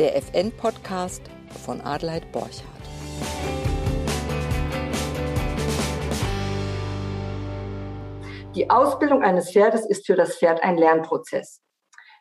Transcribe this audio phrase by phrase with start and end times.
[0.00, 1.20] der FN-Podcast
[1.62, 2.64] von Adelheid Borchardt.
[8.54, 11.60] Die Ausbildung eines Pferdes ist für das Pferd ein Lernprozess.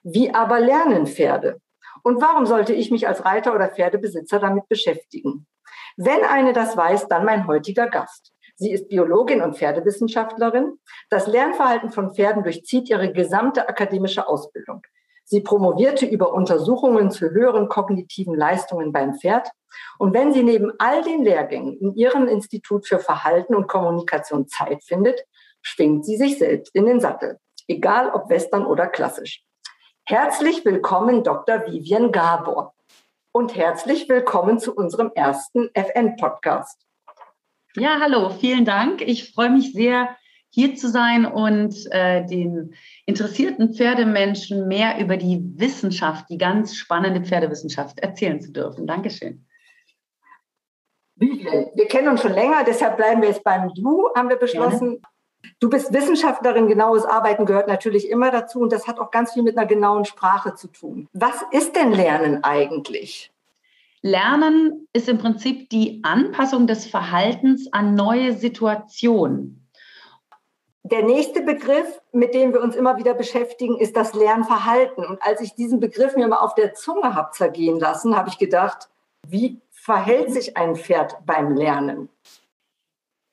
[0.04, 1.62] Wie aber lernen Pferde?
[2.04, 5.48] Und warum sollte ich mich als Reiter oder Pferdebesitzer damit beschäftigen?
[5.96, 8.34] Wenn eine das weiß, dann mein heutiger Gast.
[8.58, 10.78] Sie ist Biologin und Pferdewissenschaftlerin.
[11.10, 14.82] Das Lernverhalten von Pferden durchzieht ihre gesamte akademische Ausbildung.
[15.32, 19.48] Sie promovierte über Untersuchungen zu höheren kognitiven Leistungen beim Pferd.
[20.00, 24.84] Und wenn sie neben all den Lehrgängen in ihrem Institut für Verhalten und Kommunikation Zeit
[24.84, 25.24] findet,
[25.62, 29.44] schwingt sie sich selbst in den Sattel, egal ob western oder klassisch.
[30.04, 31.68] Herzlich willkommen, Dr.
[31.68, 32.74] Vivian Gabor.
[33.32, 36.88] Und herzlich willkommen zu unserem ersten FN-Podcast.
[37.76, 39.02] Ja, hallo, vielen Dank.
[39.02, 40.10] Ich freue mich sehr,
[40.50, 42.74] hier zu sein und äh, den
[43.06, 48.88] interessierten Pferdemenschen mehr über die Wissenschaft, die ganz spannende Pferdewissenschaft erzählen zu dürfen.
[48.88, 49.46] Dankeschön.
[51.16, 55.02] Wir kennen uns schon länger, deshalb bleiben wir jetzt beim Du, haben wir beschlossen.
[55.02, 55.02] Gerne.
[55.60, 59.44] Du bist Wissenschaftlerin, genaues Arbeiten gehört natürlich immer dazu und das hat auch ganz viel
[59.44, 61.08] mit einer genauen Sprache zu tun.
[61.14, 63.32] Was ist denn Lernen eigentlich?
[64.02, 69.59] Lernen ist im Prinzip die Anpassung des Verhaltens an neue Situationen.
[70.84, 75.06] Der nächste Begriff, mit dem wir uns immer wieder beschäftigen, ist das Lernverhalten.
[75.06, 78.38] Und als ich diesen Begriff mir mal auf der Zunge habe zergehen lassen, habe ich
[78.38, 78.90] gedacht,
[79.28, 82.10] wie verhält sich ein Pferd beim Lernen?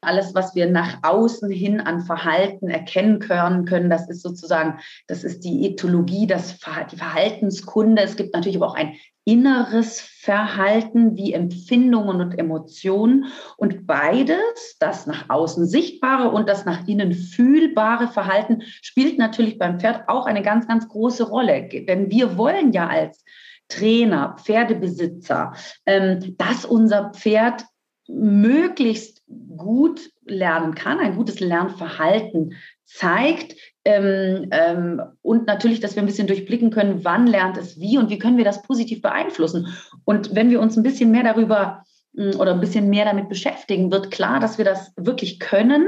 [0.06, 5.24] alles, was wir nach außen hin an Verhalten erkennen können, können, das ist sozusagen, das
[5.24, 6.58] ist die Ethologie, das,
[6.90, 8.02] die Verhaltenskunde.
[8.02, 13.26] Es gibt natürlich aber auch ein inneres Verhalten wie Empfindungen und Emotionen.
[13.56, 19.80] Und beides, das nach außen sichtbare und das nach innen fühlbare Verhalten, spielt natürlich beim
[19.80, 21.68] Pferd auch eine ganz, ganz große Rolle.
[21.68, 23.24] Denn wir wollen ja als
[23.68, 25.52] Trainer, Pferdebesitzer,
[25.86, 27.64] ähm, dass unser Pferd
[28.08, 29.22] möglichst
[29.56, 36.26] gut lernen kann, ein gutes Lernverhalten zeigt ähm, ähm, und natürlich, dass wir ein bisschen
[36.26, 39.68] durchblicken können, wann lernt es wie und wie können wir das positiv beeinflussen.
[40.04, 43.90] Und wenn wir uns ein bisschen mehr darüber mh, oder ein bisschen mehr damit beschäftigen,
[43.90, 45.86] wird klar, dass wir das wirklich können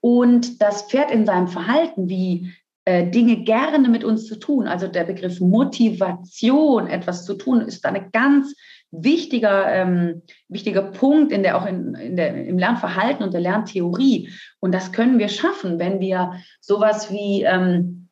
[0.00, 2.52] und das Pferd in seinem Verhalten, wie
[2.84, 7.84] äh, Dinge gerne mit uns zu tun, also der Begriff Motivation, etwas zu tun, ist
[7.84, 8.54] eine ganz
[8.90, 14.30] wichtiger, ähm, wichtiger Punkt in der, auch in, in der, im Lernverhalten und der Lerntheorie.
[14.60, 18.08] Und das können wir schaffen, wenn wir sowas wie ähm,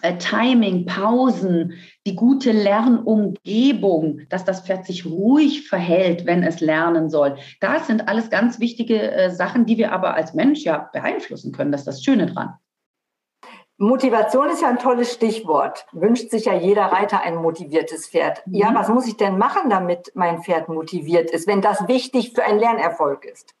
[0.00, 1.74] äh, Timing, Pausen,
[2.06, 7.36] die gute Lernumgebung, dass das Pferd sich ruhig verhält, wenn es lernen soll.
[7.60, 11.72] Das sind alles ganz wichtige äh, Sachen, die wir aber als Mensch ja beeinflussen können.
[11.72, 12.54] Das ist das Schöne dran.
[13.82, 15.86] Motivation ist ja ein tolles Stichwort.
[15.90, 18.46] Wünscht sich ja jeder Reiter ein motiviertes Pferd.
[18.46, 18.54] Mhm.
[18.54, 22.44] Ja, was muss ich denn machen, damit mein Pferd motiviert ist, wenn das wichtig für
[22.44, 23.56] einen Lernerfolg ist?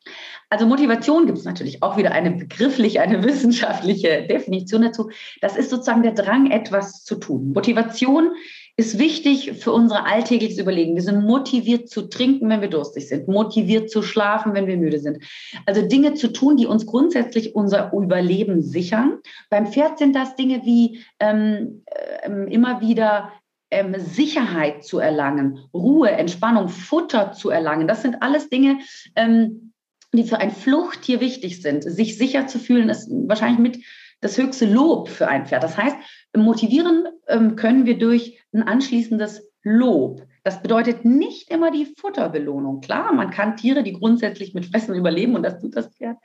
[0.48, 5.10] Also Motivation gibt es natürlich auch wieder eine begriffliche, eine wissenschaftliche Definition dazu.
[5.40, 7.52] Das ist sozusagen der Drang, etwas zu tun.
[7.52, 10.94] Motivation ist wichtig für unser alltägliches Überlegen.
[10.94, 14.98] Wir sind motiviert zu trinken, wenn wir durstig sind, motiviert zu schlafen, wenn wir müde
[14.98, 15.22] sind.
[15.66, 19.18] Also Dinge zu tun, die uns grundsätzlich unser Überleben sichern.
[19.50, 23.32] Beim Pferd sind das Dinge wie ähm, äh, immer wieder
[23.70, 27.88] ähm, Sicherheit zu erlangen, Ruhe, Entspannung, Futter zu erlangen.
[27.88, 28.78] Das sind alles Dinge,
[29.16, 29.72] ähm,
[30.14, 31.82] die für ein Fluchttier wichtig sind.
[31.84, 33.84] Sich sicher zu fühlen, ist wahrscheinlich mit
[34.20, 35.62] das höchste Lob für ein Pferd.
[35.62, 35.96] Das heißt,
[36.36, 40.22] motivieren ähm, können wir durch ein anschließendes Lob.
[40.44, 42.80] Das bedeutet nicht immer die Futterbelohnung.
[42.80, 46.16] Klar, man kann Tiere, die grundsätzlich mit Fressen überleben, und das tut das Pferd,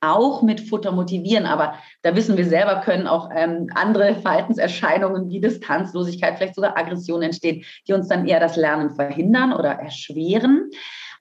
[0.00, 1.44] auch mit Futter motivieren.
[1.44, 7.22] Aber da wissen wir selber, können auch ähm, andere Verhaltenserscheinungen wie Distanzlosigkeit, vielleicht sogar Aggression
[7.22, 10.70] entstehen, die uns dann eher das Lernen verhindern oder erschweren.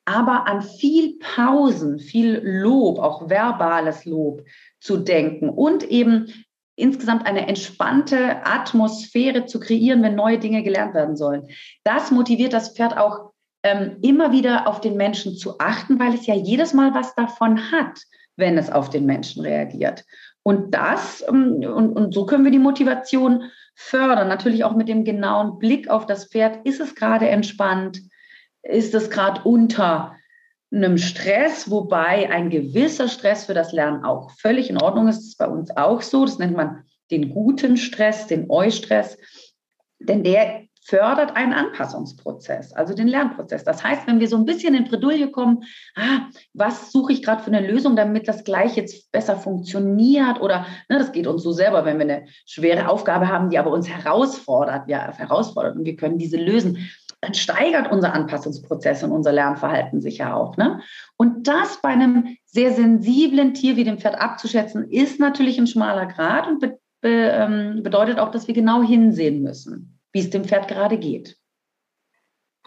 [0.06, 4.46] Aber an viel Pausen, viel Lob, auch verbales Lob
[4.80, 6.32] zu denken und eben
[6.78, 11.48] insgesamt eine entspannte Atmosphäre zu kreieren, wenn neue Dinge gelernt werden sollen.
[11.84, 13.32] Das motiviert das Pferd auch
[13.64, 17.72] ähm, immer wieder auf den Menschen zu achten, weil es ja jedes Mal was davon
[17.72, 18.00] hat,
[18.38, 20.06] wenn es auf den Menschen reagiert.
[20.44, 23.44] Und das, ähm, und, und so können wir die Motivation
[23.76, 26.66] fördern, natürlich auch mit dem genauen Blick auf das Pferd.
[26.66, 28.00] Ist es gerade entspannt?
[28.62, 30.16] Ist es gerade unter
[30.72, 35.18] einem Stress, wobei ein gewisser Stress für das Lernen auch völlig in Ordnung ist.
[35.18, 36.26] Das ist bei uns auch so.
[36.26, 39.18] Das nennt man den guten Stress, den Eustress,
[40.00, 43.66] denn der fördert einen Anpassungsprozess, also den Lernprozess.
[43.66, 45.64] Das heißt, wenn wir so ein bisschen in Bredouille kommen,
[45.96, 50.66] ah, was suche ich gerade für eine Lösung, damit das gleich jetzt besser funktioniert oder
[50.88, 53.90] ne, das geht uns so selber, wenn wir eine schwere Aufgabe haben, die aber uns
[53.90, 56.90] herausfordert, ja, herausfordert und wir können diese lösen,
[57.22, 60.56] dann steigert unser Anpassungsprozess und unser Lernverhalten sich ja auch.
[60.58, 60.82] Ne?
[61.18, 66.06] Und das bei einem sehr sensiblen Tier wie dem Pferd abzuschätzen, ist natürlich ein schmaler
[66.06, 70.46] Grad und be be ähm, bedeutet auch, dass wir genau hinsehen müssen, wie es dem
[70.46, 71.38] Pferd gerade geht.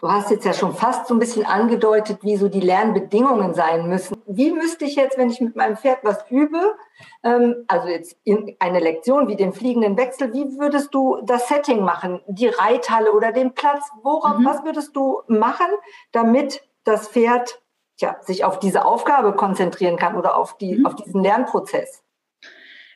[0.01, 3.87] Du hast jetzt ja schon fast so ein bisschen angedeutet, wie so die Lernbedingungen sein
[3.87, 4.17] müssen.
[4.25, 6.75] Wie müsste ich jetzt, wenn ich mit meinem Pferd was übe,
[7.23, 11.85] ähm, also jetzt in eine Lektion wie den fliegenden Wechsel, wie würdest du das Setting
[11.85, 12.19] machen?
[12.27, 13.91] Die Reithalle oder den Platz?
[14.01, 14.45] Worauf, mhm.
[14.45, 15.67] was würdest du machen,
[16.11, 17.61] damit das Pferd
[17.99, 20.87] ja, sich auf diese Aufgabe konzentrieren kann oder auf, die, mhm.
[20.87, 22.00] auf diesen Lernprozess?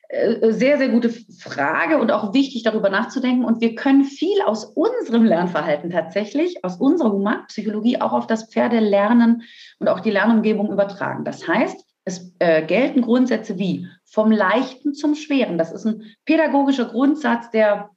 [0.09, 3.43] Äh, sehr, sehr gute Frage und auch wichtig, darüber nachzudenken.
[3.43, 9.43] Und wir können viel aus unserem Lernverhalten tatsächlich, aus unserer Humanpsychologie auch auf das Pferdelernen
[9.79, 11.23] und auch die Lernumgebung übertragen.
[11.25, 15.57] Das heißt, es äh, gelten Grundsätze wie vom Leichten zum Schweren.
[15.57, 17.89] Das ist ein pädagogischer Grundsatz, der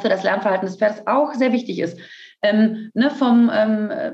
[0.00, 1.98] für das Lernverhalten des Pferdes auch sehr wichtig ist.
[2.42, 4.12] Ähm, ne, vom, ähm, äh,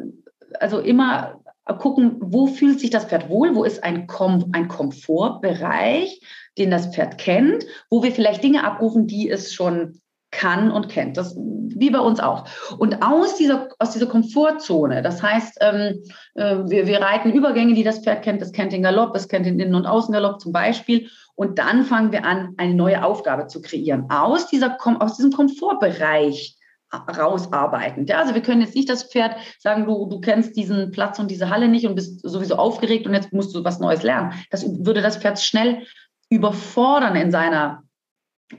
[0.60, 1.40] also immer
[1.78, 6.20] gucken, wo fühlt sich das Pferd wohl, wo ist ein, Kom ein Komfortbereich,
[6.58, 10.00] den das Pferd kennt, wo wir vielleicht Dinge abrufen, die es schon
[10.30, 11.16] kann und kennt.
[11.16, 11.36] Das
[11.78, 12.44] wie bei uns auch.
[12.78, 16.02] Und aus dieser, aus dieser Komfortzone, das heißt, ähm,
[16.34, 19.46] äh, wir, wir reiten Übergänge, die das Pferd kennt, das kennt den Galopp, es kennt
[19.46, 21.08] den Innen- und Außengalopp zum Beispiel.
[21.34, 24.06] Und dann fangen wir an, eine neue Aufgabe zu kreieren.
[24.08, 26.56] Aus, dieser, aus diesem Komfortbereich
[26.92, 28.06] rausarbeiten.
[28.06, 31.30] Ja, also wir können jetzt nicht das Pferd sagen, du, du kennst diesen Platz und
[31.30, 34.32] diese Halle nicht und bist sowieso aufgeregt und jetzt musst du was Neues lernen.
[34.50, 35.82] Das würde das Pferd schnell
[36.28, 37.82] überfordern in seiner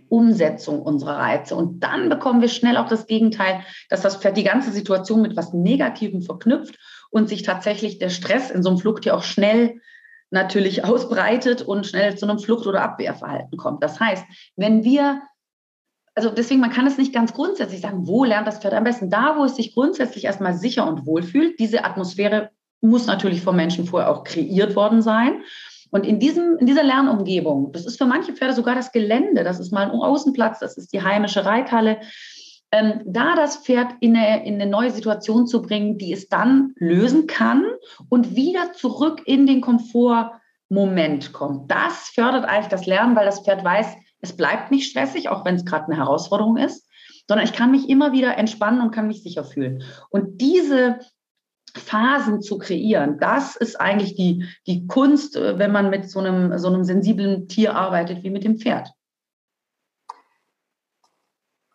[0.10, 1.56] Umsetzung unserer Reize.
[1.56, 5.36] Und dann bekommen wir schnell auch das Gegenteil, dass das Pferd die ganze Situation mit
[5.38, 6.78] was Negativem verknüpft
[7.10, 9.80] und sich tatsächlich der Stress in so einem Fluchttier auch schnell
[10.30, 13.82] natürlich ausbreitet und schnell zu einem Flucht- oder Abwehrverhalten kommt.
[13.82, 14.26] Das heißt,
[14.58, 15.22] wenn wir,
[16.16, 19.10] also deswegen, man kann es nicht ganz grundsätzlich sagen, wo lernt das Pferd am besten?
[19.10, 21.60] Da, wo es sich grundsätzlich erstmal sicher und wohl fühlt.
[21.60, 22.50] Diese Atmosphäre
[22.82, 25.44] muss natürlich vom Menschen vorher auch kreiert worden sein.
[25.92, 29.60] Und in, diesem, in dieser Lernumgebung, das ist für manche Pferde sogar das Gelände, das
[29.60, 32.00] ist mal ein Außenplatz, das ist die heimische Reithalle,
[32.72, 36.74] ähm, da das Pferd in eine, in eine neue Situation zu bringen, die es dann
[36.78, 37.66] lösen kann
[38.10, 41.72] und wieder zurück in den Komfortmoment kommt.
[41.72, 45.56] Das fördert eigentlich das Lernen, weil das Pferd weiß, es bleibt nicht stressig, auch wenn
[45.56, 46.88] es gerade eine Herausforderung ist,
[47.28, 49.84] sondern ich kann mich immer wieder entspannen und kann mich sicher fühlen.
[50.10, 51.00] Und diese
[51.78, 53.18] Phasen zu kreieren.
[53.20, 57.48] Das ist eigentlich die, die Kunst, äh, wenn man mit so einem, so einem sensiblen
[57.48, 58.92] Tier arbeitet wie mit dem Pferd.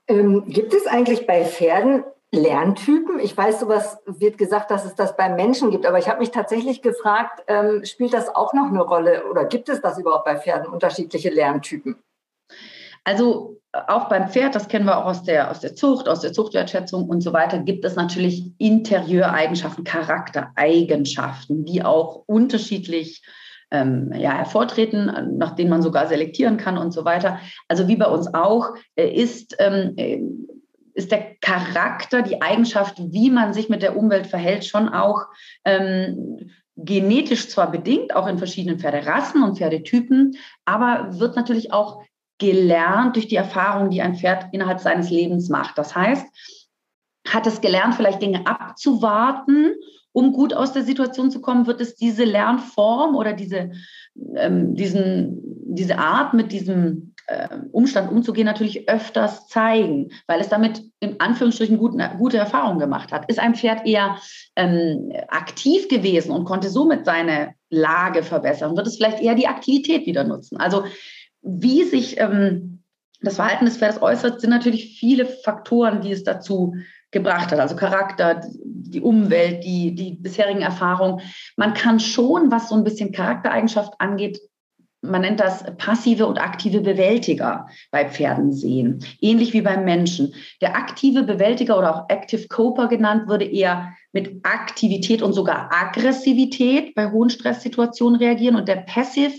[0.08, 3.20] Ähm, gibt es eigentlich bei Pferden Lerntypen?
[3.20, 6.30] Ich weiß, sowas wird gesagt, dass es das beim Menschen gibt, aber ich habe mich
[6.30, 10.38] tatsächlich gefragt, ähm, spielt das auch noch eine Rolle oder gibt es das überhaupt bei
[10.38, 12.02] Pferden, unterschiedliche Lerntypen?
[13.04, 16.32] Also auch beim Pferd, das kennen wir auch aus der, aus der Zucht, aus der
[16.32, 23.22] Zuchtwertschätzung und so weiter, gibt es natürlich Interieureigenschaften, Charaktereigenschaften, die auch unterschiedlich
[23.70, 27.40] ähm, ja, hervortreten, nach denen man sogar selektieren kann und so weiter.
[27.68, 30.20] Also wie bei uns auch, äh, ist, ähm, äh,
[30.92, 35.22] ist der Charakter, die Eigenschaft, wie man sich mit der Umwelt verhält, schon auch
[35.64, 42.02] ähm, genetisch zwar bedingt, auch in verschiedenen Pferderassen und Pferdetypen, aber wird natürlich auch
[42.42, 45.78] gelernt durch die Erfahrung, die ein Pferd innerhalb seines Lebens macht.
[45.78, 46.26] Das heißt,
[47.28, 49.74] hat es gelernt, vielleicht Dinge abzuwarten,
[50.10, 53.70] um gut aus der Situation zu kommen, wird es diese Lernform oder diese,
[54.36, 55.40] ähm, diesen,
[55.74, 61.78] diese Art, mit diesem äh, Umstand umzugehen, natürlich öfters zeigen, weil es damit in Anführungsstrichen
[61.78, 63.30] gut, gute Erfahrungen gemacht hat.
[63.30, 64.16] Ist ein Pferd eher
[64.56, 70.04] ähm, aktiv gewesen und konnte somit seine Lage verbessern, wird es vielleicht eher die Aktivität
[70.06, 70.58] wieder nutzen.
[70.58, 70.84] Also
[71.42, 72.82] wie sich ähm,
[73.20, 76.74] das Verhalten des Pferdes äußert, sind natürlich viele Faktoren, die es dazu
[77.10, 77.60] gebracht hat.
[77.60, 81.20] Also Charakter, die Umwelt, die, die bisherigen Erfahrungen.
[81.56, 84.40] Man kann schon, was so ein bisschen Charaktereigenschaft angeht,
[85.04, 89.04] man nennt das passive und aktive Bewältiger bei Pferden sehen.
[89.20, 90.32] Ähnlich wie beim Menschen.
[90.60, 96.94] Der aktive Bewältiger oder auch Active Coper genannt würde eher mit Aktivität und sogar Aggressivität
[96.94, 99.34] bei hohen Stresssituationen reagieren und der Passive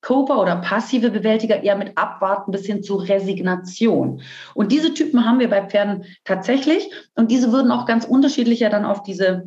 [0.00, 4.22] Coper oder passive Bewältiger eher mit Abwarten bis hin zu Resignation.
[4.54, 8.84] Und diese Typen haben wir bei Pferden tatsächlich und diese würden auch ganz unterschiedlicher dann
[8.84, 9.44] auf diese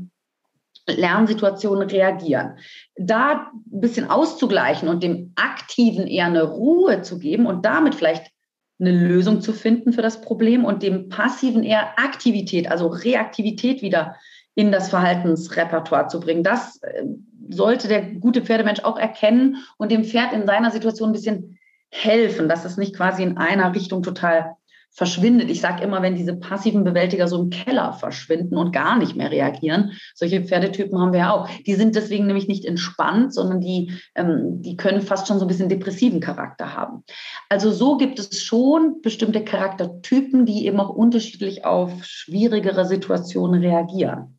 [0.88, 2.58] Lernsituationen reagieren.
[2.96, 8.32] Da ein bisschen auszugleichen und dem Aktiven eher eine Ruhe zu geben und damit vielleicht
[8.80, 14.16] eine Lösung zu finden für das Problem und dem Passiven eher Aktivität, also Reaktivität wieder
[14.56, 16.44] in das Verhaltensrepertoire zu bringen.
[16.44, 17.04] Das äh,
[17.50, 22.48] sollte der gute Pferdemensch auch erkennen und dem Pferd in seiner Situation ein bisschen helfen,
[22.48, 24.56] dass es nicht quasi in einer Richtung total
[24.92, 25.50] verschwindet.
[25.50, 29.32] Ich sage immer, wenn diese passiven Bewältiger so im Keller verschwinden und gar nicht mehr
[29.32, 31.48] reagieren, solche Pferdetypen haben wir ja auch.
[31.66, 35.48] Die sind deswegen nämlich nicht entspannt, sondern die, ähm, die können fast schon so ein
[35.48, 37.04] bisschen depressiven Charakter haben.
[37.50, 44.39] Also so gibt es schon bestimmte Charaktertypen, die eben auch unterschiedlich auf schwierigere Situationen reagieren.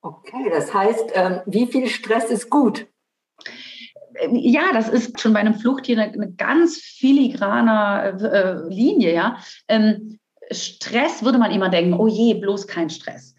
[0.00, 2.86] Okay, das heißt, ähm, wie viel Stress ist gut?
[4.32, 9.38] ja, das ist schon bei einem Fluchttier eine, eine ganz filigrane äh, Linie, ja.
[9.68, 10.18] Ähm,
[10.50, 13.34] Stress würde man immer denken, oh je, bloß kein Stress.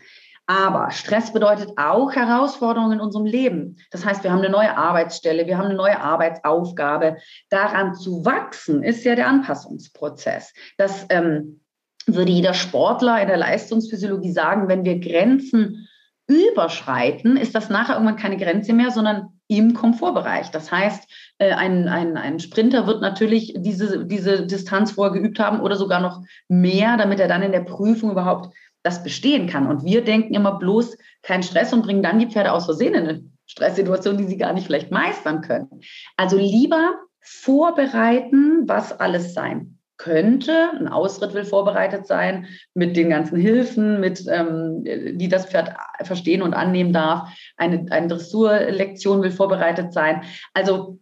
[0.45, 3.77] Aber Stress bedeutet auch Herausforderungen in unserem Leben.
[3.91, 7.17] Das heißt, wir haben eine neue Arbeitsstelle, wir haben eine neue Arbeitsaufgabe.
[7.49, 10.53] Daran zu wachsen ist ja der Anpassungsprozess.
[10.77, 11.61] Das ähm,
[12.07, 15.88] würde jeder Sportler in der Leistungsphysiologie sagen, wenn wir Grenzen
[16.29, 20.51] überschreiten, ist das nachher irgendwann keine Grenze mehr, sondern im Komfortbereich.
[20.51, 21.09] Das heißt,
[21.39, 25.99] äh, ein, ein, ein Sprinter wird natürlich diese, diese Distanz vorher geübt haben oder sogar
[25.99, 29.65] noch mehr, damit er dann in der Prüfung überhaupt das bestehen kann.
[29.65, 33.07] Und wir denken immer bloß keinen Stress und bringen dann die Pferde aus Versehen in
[33.07, 35.81] eine Stresssituation, die sie gar nicht vielleicht meistern können.
[36.15, 40.71] Also lieber vorbereiten, was alles sein könnte.
[40.79, 46.41] Ein Ausritt will vorbereitet sein mit den ganzen Hilfen, mit, ähm, die das Pferd verstehen
[46.41, 47.29] und annehmen darf.
[47.57, 50.23] Eine, eine Dressurlektion will vorbereitet sein.
[50.53, 50.97] Also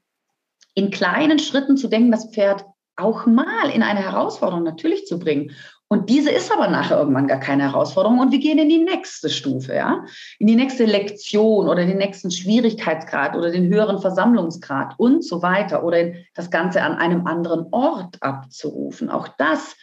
[0.74, 2.66] in kleinen Schritten zu denken, das Pferd
[2.98, 5.52] auch mal in eine Herausforderung natürlich zu bringen
[5.90, 9.30] und diese ist aber nachher irgendwann gar keine Herausforderung und wir gehen in die nächste
[9.30, 10.04] Stufe, ja,
[10.38, 15.84] in die nächste Lektion oder den nächsten Schwierigkeitsgrad oder den höheren Versammlungsgrad und so weiter
[15.84, 19.10] oder das Ganze an einem anderen Ort abzurufen.
[19.10, 19.78] Auch das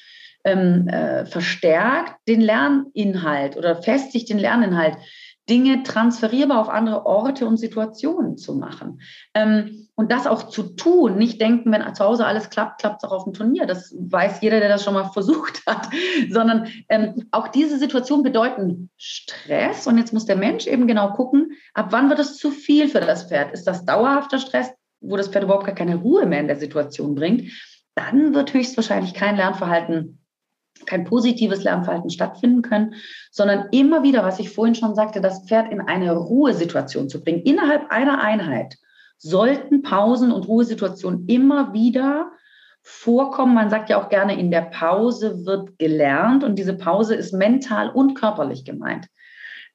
[0.44, 4.96] ähm, äh, verstärkt den Lerninhalt oder festigt den Lerninhalt.
[5.48, 9.00] Dinge transferierbar auf andere Orte und Situationen zu machen.
[9.34, 13.08] Ähm, und das auch zu tun, nicht denken, wenn zu Hause alles klappt, klappt es
[13.08, 13.64] auch auf dem Turnier.
[13.66, 15.88] Das weiß jeder, der das schon mal versucht hat.
[16.30, 19.86] Sondern ähm, auch diese Situationen bedeuten Stress.
[19.86, 23.00] Und jetzt muss der Mensch eben genau gucken, ab wann wird es zu viel für
[23.00, 23.52] das Pferd?
[23.52, 27.14] Ist das dauerhafter Stress, wo das Pferd überhaupt gar keine Ruhe mehr in der Situation
[27.14, 27.52] bringt?
[27.94, 30.18] Dann wird höchstwahrscheinlich kein Lernverhalten
[30.86, 32.94] kein positives Lernverhalten stattfinden können,
[33.30, 37.42] sondern immer wieder, was ich vorhin schon sagte, das Pferd in eine Ruhesituation zu bringen.
[37.42, 38.76] Innerhalb einer Einheit
[39.18, 42.30] sollten Pausen und Ruhesituationen immer wieder
[42.82, 43.54] vorkommen.
[43.54, 47.90] Man sagt ja auch gerne, in der Pause wird gelernt und diese Pause ist mental
[47.90, 49.06] und körperlich gemeint.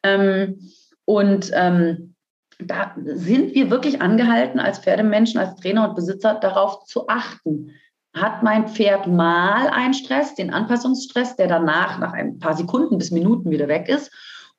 [0.03, 0.59] Ähm,
[1.05, 2.15] und ähm,
[2.59, 7.71] da sind wir wirklich angehalten, als Pferdemenschen, als Trainer und Besitzer darauf zu achten,
[8.13, 13.11] hat mein Pferd mal einen Stress, den Anpassungsstress, der danach nach ein paar Sekunden bis
[13.11, 14.11] Minuten wieder weg ist?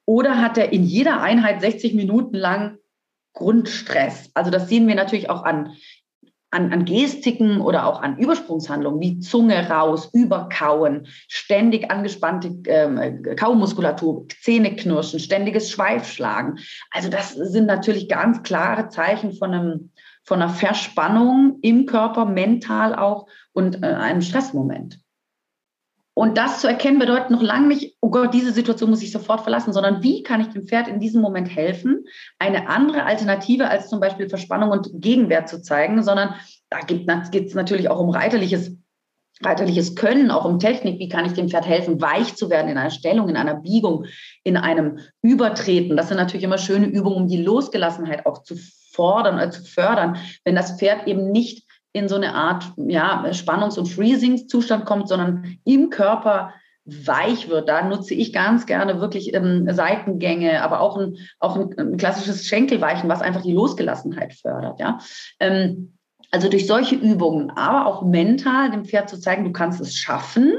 [0.07, 2.79] Oder hat er in jeder Einheit 60 Minuten lang
[3.41, 4.31] Grundstress?
[4.35, 5.73] Also das sehen wir natürlich auch an,
[6.51, 14.27] an, an Gestiken oder auch an Übersprungshandlungen wie Zunge raus, Überkauen, ständig angespannte ähm, Kaumuskulatur,
[14.43, 16.59] Zähneknirschen, ständiges Schweifschlagen.
[16.91, 19.91] Also das sind natürlich ganz klare Zeichen von einem
[20.23, 25.01] von einer Verspannung im Körper, mental auch und äh, einem Stressmoment.
[26.21, 29.41] Und das zu erkennen bedeutet noch lange nicht, oh Gott, diese Situation muss ich sofort
[29.41, 32.05] verlassen, sondern wie kann ich dem Pferd in diesem Moment helfen,
[32.39, 36.35] eine andere Alternative als zum Beispiel Verspannung und Gegenwert zu zeigen, sondern
[36.69, 38.77] da geht es natürlich auch um reiterliches,
[39.43, 40.99] reiterliches Können, auch um Technik.
[40.99, 44.05] Wie kann ich dem Pferd helfen, weich zu werden in einer Stellung, in einer Biegung,
[44.45, 45.97] in einem Übertreten?
[45.97, 48.57] Das sind natürlich immer schöne Übungen, um die Losgelassenheit auch zu
[48.93, 53.79] fordern oder zu fördern, wenn das Pferd eben nicht in so eine Art ja, Spannungs-
[53.79, 56.53] und Freezing-Zustand kommt, sondern im Körper
[56.85, 57.69] weich wird.
[57.69, 62.47] Da nutze ich ganz gerne wirklich ähm, Seitengänge, aber auch ein, auch ein, ein, klassisches
[62.47, 64.81] Schenkelweichen, was einfach die Losgelassenheit fördert.
[64.81, 64.99] Ja?
[65.39, 65.97] Ähm,
[66.31, 70.55] also durch solche Übungen, aber auch mental dem Pferd zu zeigen, du kannst es schaffen,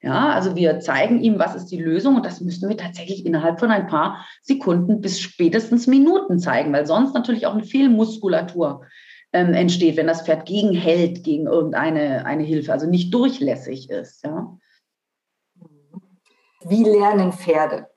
[0.00, 3.58] ja, also wir zeigen ihm, was ist die Lösung und das müssen wir tatsächlich innerhalb
[3.58, 8.82] von ein paar Sekunden bis spätestens Minuten zeigen, weil sonst natürlich auch eine Fehlmuskulatur
[9.32, 14.24] ähm, entsteht, wenn das Pferd gegenhält gegen irgendeine eine Hilfe, also nicht durchlässig ist.
[14.24, 14.56] Ja.
[16.64, 17.88] Wie lernen Pferde?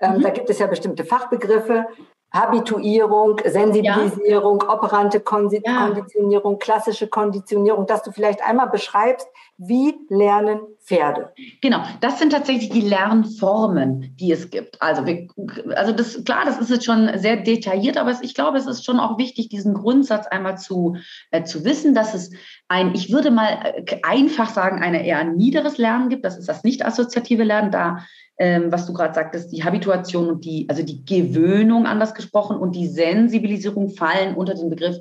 [0.00, 0.22] Ähm, mhm.
[0.22, 1.86] Da gibt es ja bestimmte Fachbegriffe.
[2.32, 4.72] Habituierung, Sensibilisierung, ja.
[4.72, 6.58] operante Konditionierung, ja.
[6.58, 11.32] klassische Konditionierung, dass du vielleicht einmal beschreibst, wie lernen Pferde?
[11.62, 14.80] Genau, das sind tatsächlich die Lernformen, die es gibt.
[14.82, 15.28] Also, wir,
[15.76, 19.00] also das, klar, das ist jetzt schon sehr detailliert, aber ich glaube, es ist schon
[19.00, 20.96] auch wichtig, diesen Grundsatz einmal zu,
[21.30, 22.32] äh, zu wissen, dass es
[22.68, 26.24] ein, ich würde mal äh, einfach sagen, ein eher niederes Lernen gibt.
[26.24, 27.70] Das ist das nicht assoziative Lernen.
[27.70, 28.04] Da
[28.36, 32.74] ähm, was du gerade sagtest, die Habituation und die, also die Gewöhnung anders gesprochen und
[32.74, 34.96] die Sensibilisierung fallen unter den Begriff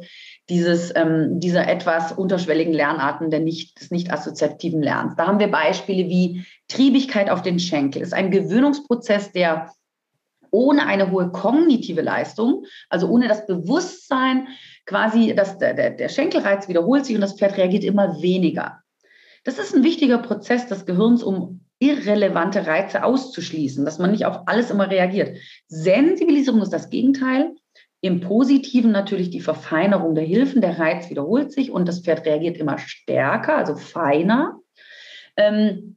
[0.50, 5.16] dieses, ähm, dieser etwas unterschwelligen Lernarten der nicht, des nicht assoziativen Lernens.
[5.16, 8.02] Da haben wir Beispiele wie Triebigkeit auf den Schenkel.
[8.02, 9.72] Das ist ein Gewöhnungsprozess, der
[10.52, 14.48] ohne eine hohe kognitive Leistung, also ohne das Bewusstsein,
[14.86, 18.82] quasi, dass der, der, der Schenkelreiz wiederholt sich und das Pferd reagiert immer weniger.
[19.46, 24.42] Das ist ein wichtiger Prozess des Gehirns, um irrelevante Reize auszuschließen, dass man nicht auf
[24.46, 25.38] alles immer reagiert.
[25.68, 27.56] Sensibilisierung ist das Gegenteil.
[28.04, 30.60] Im Positiven natürlich die Verfeinerung der Hilfen.
[30.60, 34.60] Der Reiz wiederholt sich und das Pferd reagiert immer stärker, also feiner.
[35.38, 35.96] Ähm,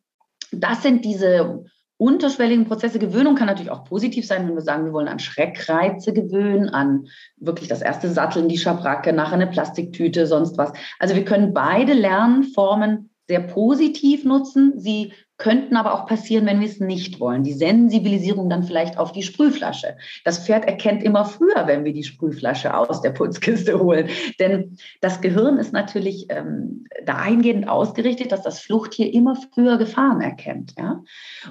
[0.52, 1.64] das sind diese
[1.96, 3.00] unterschwelligen Prozesse.
[3.00, 7.08] Gewöhnung kann natürlich auch positiv sein, wenn wir sagen, wir wollen an Schreckreize gewöhnen, an
[7.38, 10.72] wirklich das erste Satteln, die Schabracke, nachher eine Plastiktüte, sonst was.
[11.00, 14.78] Also wir können beide Lernformen sehr positiv nutzen.
[14.78, 17.44] Sie könnten aber auch passieren, wenn wir es nicht wollen.
[17.44, 19.96] Die Sensibilisierung dann vielleicht auf die Sprühflasche.
[20.24, 24.08] Das Pferd erkennt immer früher, wenn wir die Sprühflasche aus der Putzkiste holen.
[24.40, 30.72] Denn das Gehirn ist natürlich ähm, dahingehend ausgerichtet, dass das Fluchttier immer früher Gefahren erkennt.
[30.78, 31.02] Ja?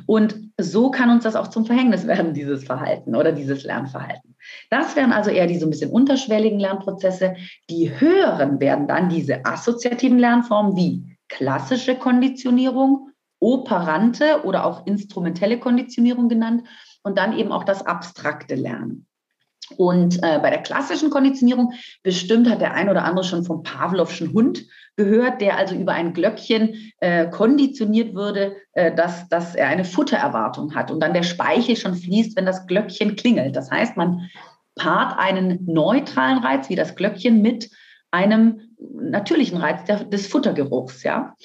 [0.07, 4.35] Und so kann uns das auch zum Verhängnis werden, dieses Verhalten oder dieses Lernverhalten.
[4.69, 7.35] Das wären also eher diese ein bisschen unterschwelligen Lernprozesse.
[7.69, 13.09] Die höheren werden dann diese assoziativen Lernformen wie klassische Konditionierung
[13.45, 16.67] operante oder auch instrumentelle Konditionierung genannt
[17.03, 19.05] und dann eben auch das abstrakte Lernen.
[19.77, 24.33] Und äh, bei der klassischen Konditionierung bestimmt hat der ein oder andere schon vom Pavlovschen
[24.33, 29.85] Hund gehört, der also über ein Glöckchen äh, konditioniert würde, äh, dass, dass er eine
[29.85, 33.55] Futtererwartung hat und dann der Speichel schon fließt, wenn das Glöckchen klingelt.
[33.55, 34.27] Das heißt, man
[34.75, 37.69] paart einen neutralen Reiz wie das Glöckchen mit
[38.11, 41.35] einem natürlichen Reiz der, des Futtergeruchs, ja.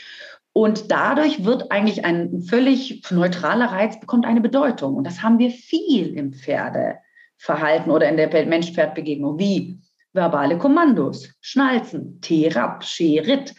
[0.53, 4.95] Und dadurch wird eigentlich ein völlig neutraler Reiz bekommt eine Bedeutung.
[4.95, 9.79] Und das haben wir viel im Pferdeverhalten oder in der Mensch-Pferd-Begegnung, wie
[10.13, 13.55] verbale Kommandos, Schnalzen, Terab, Scherit.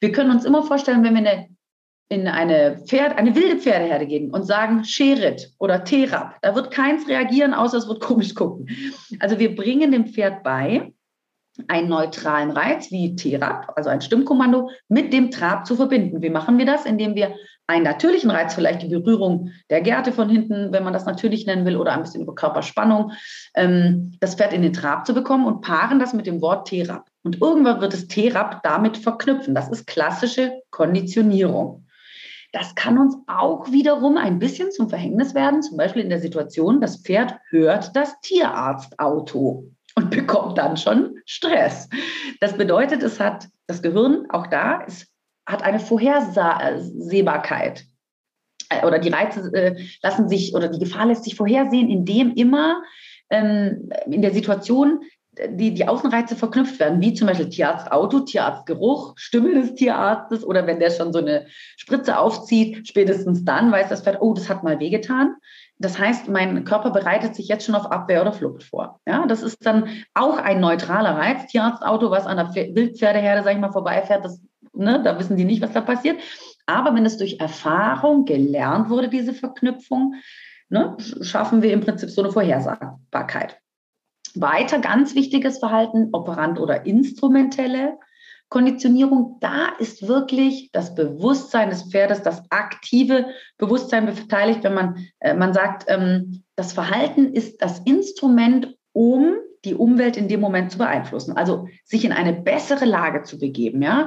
[0.00, 1.48] Wir können uns immer vorstellen, wenn wir eine,
[2.08, 7.08] in eine, Pferd, eine wilde Pferdeherde gehen und sagen Scherit oder Terab, da wird keins
[7.08, 8.68] reagieren, außer es wird komisch gucken.
[9.20, 10.92] Also wir bringen dem Pferd bei,
[11.68, 16.20] einen neutralen Reiz wie Terab, also ein Stimmkommando, mit dem Trab zu verbinden.
[16.20, 16.84] Wie machen wir das?
[16.84, 17.34] Indem wir
[17.66, 21.64] einen natürlichen Reiz, vielleicht die Berührung der Gerte von hinten, wenn man das natürlich nennen
[21.64, 23.12] will, oder ein bisschen über Körperspannung,
[23.54, 27.06] ähm, das Pferd in den Trab zu bekommen und paaren das mit dem Wort Terab.
[27.22, 29.54] Und irgendwann wird es Terab damit verknüpfen.
[29.54, 31.86] Das ist klassische Konditionierung.
[32.52, 36.80] Das kann uns auch wiederum ein bisschen zum Verhängnis werden, zum Beispiel in der Situation,
[36.80, 41.88] das Pferd hört das Tierarztauto und bekommt dann schon Stress.
[42.40, 45.06] Das bedeutet, es hat das Gehirn auch da, es
[45.46, 47.84] hat eine Vorhersehbarkeit.
[48.70, 52.82] Äh, oder die Reize äh, lassen sich, oder die Gefahr lässt sich vorhersehen, indem immer
[53.30, 55.00] ähm, in der Situation
[55.48, 60.78] die, die Außenreize verknüpft werden, wie zum Beispiel Tierarztauto, Tierarztgeruch, Stimme des Tierarztes oder wenn
[60.78, 64.78] der schon so eine Spritze aufzieht, spätestens dann weiß das Pferd, oh, das hat mal
[64.78, 65.34] wehgetan.
[65.78, 69.00] Das heißt, mein Körper bereitet sich jetzt schon auf Abwehr oder Flucht vor.
[69.06, 71.46] Ja, das ist dann auch ein neutraler Reiz.
[71.46, 74.40] Tierarztauto, was an der Wildpferdeherde, sag ich mal, vorbeifährt, das,
[74.72, 76.20] ne, da wissen die nicht, was da passiert.
[76.66, 80.14] Aber wenn es durch Erfahrung gelernt wurde, diese Verknüpfung,
[80.68, 83.58] ne, schaffen wir im Prinzip so eine Vorhersagbarkeit.
[84.36, 87.98] Weiter ganz wichtiges Verhalten, operant oder instrumentelle
[88.54, 93.26] Konditionierung, da ist wirklich das Bewusstsein des Pferdes, das aktive
[93.58, 99.74] Bewusstsein beteiligt, wenn man, äh, man sagt, ähm, das Verhalten ist das Instrument, um die
[99.74, 103.82] Umwelt in dem Moment zu beeinflussen, also sich in eine bessere Lage zu begeben.
[103.82, 104.06] Ja?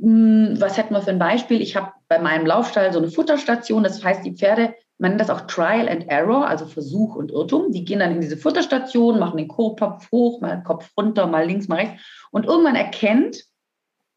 [0.00, 1.62] Hm, was hätten wir für ein Beispiel?
[1.62, 5.30] Ich habe bei meinem Laufstall so eine Futterstation, das heißt, die Pferde, man nennt das
[5.30, 7.70] auch Trial and Error, also Versuch und Irrtum.
[7.70, 11.68] Die gehen dann in diese Futterstation, machen den Kopf hoch, mal Kopf runter, mal links,
[11.68, 12.02] mal rechts.
[12.32, 13.44] Und irgendwann erkennt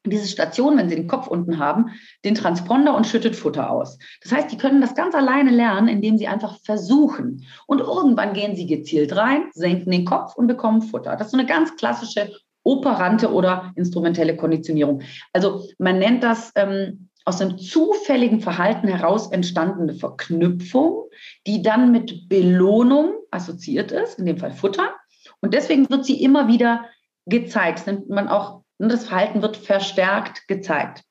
[0.05, 1.91] diese Station, wenn sie den Kopf unten haben,
[2.23, 3.97] den Transponder und schüttet Futter aus.
[4.23, 7.45] Das heißt, die können das ganz alleine lernen, indem sie einfach versuchen.
[7.67, 11.15] Und irgendwann gehen sie gezielt rein, senken den Kopf und bekommen Futter.
[11.15, 12.31] Das ist so eine ganz klassische
[12.63, 15.01] operante oder instrumentelle Konditionierung.
[15.33, 21.05] Also man nennt das ähm, aus einem zufälligen Verhalten heraus entstandene Verknüpfung,
[21.45, 24.95] die dann mit Belohnung assoziiert ist, in dem Fall Futter.
[25.41, 26.85] Und deswegen wird sie immer wieder
[27.25, 27.79] gezeigt.
[27.79, 31.03] Das nennt man auch und das Verhalten wird verstärkt gezeigt.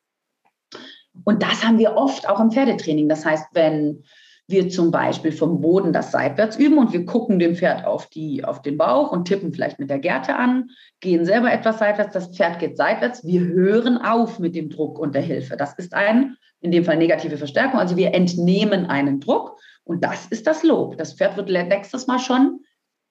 [1.24, 3.09] Und das haben wir oft auch im Pferdetraining.
[3.09, 4.04] Das heißt, wenn
[4.46, 8.44] wir zum Beispiel vom Boden das seitwärts üben und wir gucken dem Pferd auf, die,
[8.44, 12.35] auf den Bauch und tippen vielleicht mit der Gerte an, gehen selber etwas seitwärts, das
[12.35, 15.59] Pferd geht seitwärts, wir hören auf mit dem Druck und der Hilfe.
[15.59, 20.26] Das ist ein, in dem Fall negative Verstärkung, also wir entnehmen einen Druck und das
[20.28, 20.96] ist das Lob.
[20.96, 22.61] Das Pferd wird nächstes Mal schon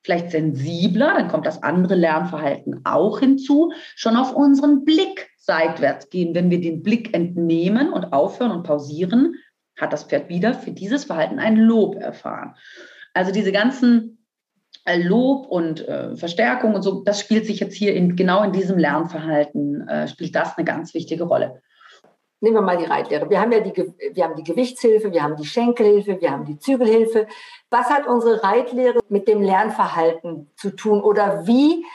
[0.07, 6.33] vielleicht sensibler, dann kommt das andere Lernverhalten auch hinzu, schon auf unseren Blick seitwärts gehen.
[6.33, 9.35] Wenn wir den Blick entnehmen und aufhören und pausieren,
[9.77, 12.55] hat das Pferd wieder für dieses Verhalten ein Lob erfahren.
[13.13, 14.25] Also diese ganzen
[14.85, 18.53] äh, Lob und äh, Verstärkung und so, das spielt sich jetzt hier in, genau in
[18.53, 21.61] diesem Lernverhalten, äh, spielt das eine ganz wichtige Rolle.
[22.39, 23.29] Nehmen wir mal die Reitlehre.
[23.29, 26.57] Wir haben ja die, wir haben die Gewichtshilfe, wir haben die Schenkelhilfe, wir haben die
[26.59, 27.27] Zügelhilfe.
[27.69, 31.85] Was hat unsere Reitlehre mit dem Lernverhalten zu tun oder wie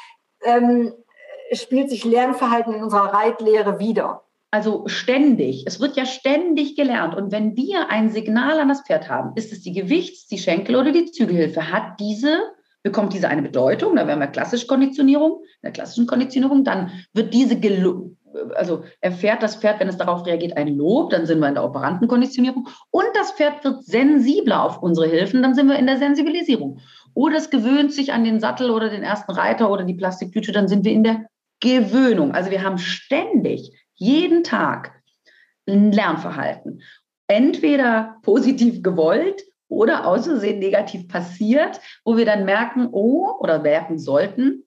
[0.45, 0.93] ähm,
[1.53, 4.25] spielt sich Lernverhalten in unserer Reitlehre wieder?
[4.51, 5.65] Also ständig.
[5.67, 7.15] Es wird ja ständig gelernt.
[7.15, 10.77] Und wenn wir ein Signal an das Pferd haben, ist es die Gewichts-, die Schenkel-
[10.77, 15.63] oder die Zügelhilfe, hat diese, bekommt diese eine Bedeutung, da wären wir klassisch Konditionierung, in
[15.63, 17.59] der klassischen Konditionierung, dann wird diese
[18.55, 21.65] also erfährt das Pferd, wenn es darauf reagiert, ein Lob, dann sind wir in der
[21.65, 26.81] Operantenkonditionierung und das Pferd wird sensibler auf unsere Hilfen, dann sind wir in der Sensibilisierung.
[27.15, 30.69] Oder es gewöhnt sich an den Sattel oder den ersten Reiter oder die Plastiktüte, dann
[30.69, 31.27] sind wir in der
[31.61, 32.33] Gewöhnung.
[32.33, 34.93] Also wir haben ständig, jeden Tag
[35.69, 36.83] ein Lernverhalten.
[37.29, 44.65] Entweder positiv gewollt oder auszusehen negativ passiert, wo wir dann merken, oh, oder merken sollten,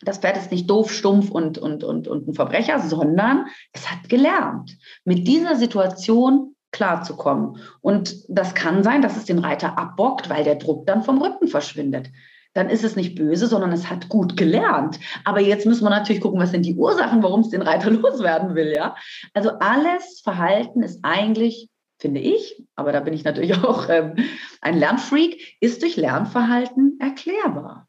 [0.00, 4.08] das Pferd ist nicht doof, stumpf und, und, und, und ein Verbrecher, sondern es hat
[4.08, 7.58] gelernt, mit dieser Situation klarzukommen.
[7.80, 11.48] Und das kann sein, dass es den Reiter abbockt, weil der Druck dann vom Rücken
[11.48, 12.10] verschwindet.
[12.52, 14.98] Dann ist es nicht böse, sondern es hat gut gelernt.
[15.24, 18.54] Aber jetzt müssen wir natürlich gucken, was sind die Ursachen, warum es den Reiter loswerden
[18.54, 18.96] will, ja?
[19.32, 24.16] Also alles Verhalten ist eigentlich finde ich, aber da bin ich natürlich auch ähm,
[24.60, 27.88] ein Lernfreak, ist durch Lernverhalten erklärbar.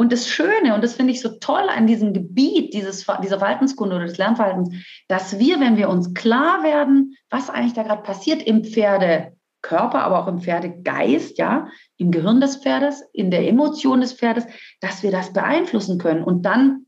[0.00, 3.96] Und das Schöne, und das finde ich so toll an diesem Gebiet dieses, dieser Verhaltenskunde
[3.96, 4.74] oder des Lernverhaltens,
[5.08, 10.20] dass wir, wenn wir uns klar werden, was eigentlich da gerade passiert im Pferdekörper, aber
[10.20, 14.46] auch im Pferdegeist, ja, im Gehirn des Pferdes, in der Emotion des Pferdes,
[14.80, 16.86] dass wir das beeinflussen können und dann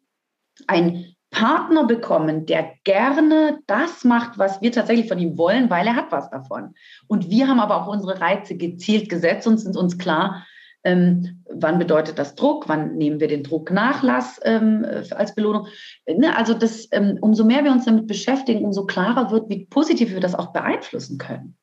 [0.67, 5.97] ein Partner bekommen, der gerne das macht, was wir tatsächlich von ihm wollen, weil er
[5.97, 6.73] hat was davon.
[7.09, 10.47] Und wir haben aber auch unsere Reize gezielt gesetzt und sind uns klar,
[10.85, 12.69] ähm, wann bedeutet das Druck?
[12.69, 15.67] Wann nehmen wir den Drucknachlass ähm, als Belohnung?
[16.07, 16.37] Ne?
[16.37, 20.21] Also das, ähm, umso mehr wir uns damit beschäftigen, umso klarer wird, wie positiv wir
[20.21, 21.57] das auch beeinflussen können.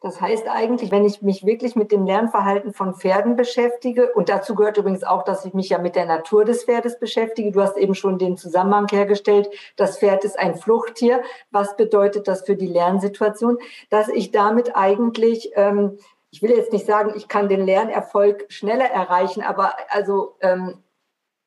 [0.00, 4.54] Das heißt eigentlich, wenn ich mich wirklich mit dem Lernverhalten von Pferden beschäftige, und dazu
[4.54, 7.50] gehört übrigens auch, dass ich mich ja mit der Natur des Pferdes beschäftige.
[7.50, 9.48] Du hast eben schon den Zusammenhang hergestellt.
[9.74, 11.22] Das Pferd ist ein Fluchttier.
[11.50, 13.58] Was bedeutet das für die Lernsituation?
[13.90, 15.98] Dass ich damit eigentlich ähm,
[16.30, 20.82] ich will jetzt nicht sagen, ich kann den Lernerfolg schneller erreichen, aber also ähm,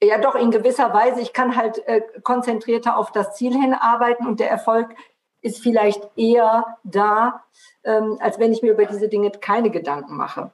[0.03, 4.39] ja doch in gewisser Weise, ich kann halt äh, konzentrierter auf das Ziel hinarbeiten und
[4.39, 4.95] der Erfolg
[5.41, 7.43] ist vielleicht eher da,
[7.83, 10.51] ähm, als wenn ich mir über diese Dinge keine Gedanken mache.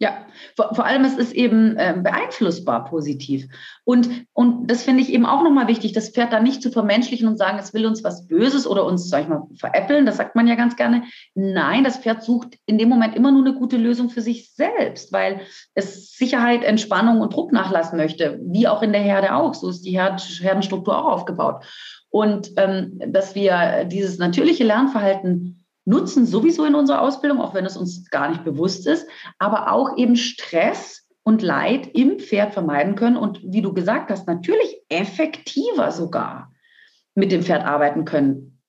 [0.00, 0.26] Ja,
[0.56, 3.46] vor, vor allem es ist eben äh, beeinflussbar positiv.
[3.84, 7.28] Und, und das finde ich eben auch nochmal wichtig, das Pferd da nicht zu vermenschlichen
[7.28, 10.34] und sagen, es will uns was Böses oder uns, sag ich mal, veräppeln, das sagt
[10.34, 11.04] man ja ganz gerne.
[11.34, 15.12] Nein, das Pferd sucht in dem Moment immer nur eine gute Lösung für sich selbst,
[15.12, 15.42] weil
[15.74, 19.54] es Sicherheit, Entspannung und Druck nachlassen möchte, wie auch in der Herde auch.
[19.54, 21.64] So ist die Herd Herdenstruktur auch aufgebaut.
[22.10, 27.76] Und ähm, dass wir dieses natürliche Lernverhalten nutzen sowieso in unserer Ausbildung, auch wenn es
[27.76, 29.06] uns gar nicht bewusst ist,
[29.38, 34.26] aber auch eben Stress und Leid im Pferd vermeiden können und wie du gesagt hast,
[34.26, 36.52] natürlich effektiver sogar
[37.14, 38.60] mit dem Pferd arbeiten können.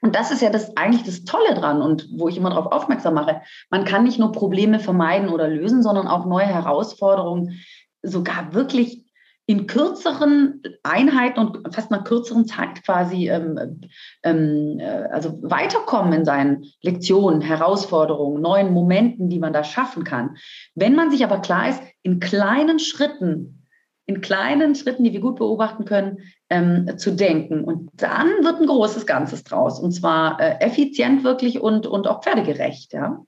[0.00, 3.14] Und das ist ja das eigentlich das Tolle dran und wo ich immer darauf aufmerksam
[3.14, 3.40] mache.
[3.70, 7.58] Man kann nicht nur Probleme vermeiden oder lösen, sondern auch neue Herausforderungen
[8.02, 9.03] sogar wirklich
[9.46, 13.80] in kürzeren Einheiten und fast einer kürzeren Zeit quasi ähm,
[14.22, 20.36] ähm, äh, also weiterkommen in seinen Lektionen, Herausforderungen, neuen Momenten, die man da schaffen kann.
[20.74, 23.66] Wenn man sich aber klar ist, in kleinen Schritten,
[24.06, 27.64] in kleinen Schritten, die wir gut beobachten können, ähm, zu denken.
[27.64, 29.78] Und dann wird ein großes Ganzes draus.
[29.78, 33.24] Und zwar äh, effizient wirklich und, und auch pferdegerecht, ja.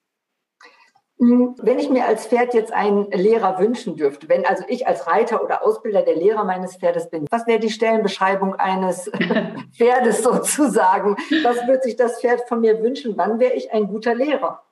[1.18, 5.06] Hm, wenn ich mir als Pferd jetzt einen Lehrer wünschen dürfte, wenn also ich als
[5.06, 9.10] Reiter oder Ausbilder der Lehrer meines Pferdes bin, was wäre die Stellenbeschreibung eines
[9.76, 11.16] Pferdes sozusagen?
[11.42, 13.16] Was würde sich das Pferd von mir wünschen?
[13.16, 14.62] Wann wäre ich ein guter Lehrer?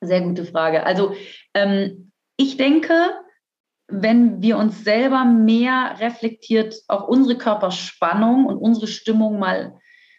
[0.00, 0.84] Sehr gute Frage.
[0.84, 1.14] Also
[1.54, 2.94] ähm, ich denke,
[3.86, 9.78] wenn wir uns selber mehr reflektiert auch unsere Körperspannung und unsere Stimmung mal